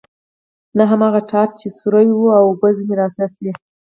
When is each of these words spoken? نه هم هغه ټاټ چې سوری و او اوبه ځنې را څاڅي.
نه 0.77 0.83
هم 0.89 1.01
هغه 1.07 1.21
ټاټ 1.29 1.49
چې 1.59 1.67
سوری 1.79 2.07
و 2.13 2.21
او 2.37 2.45
اوبه 2.49 2.69
ځنې 2.77 2.95
را 3.01 3.07
څاڅي. 3.15 3.51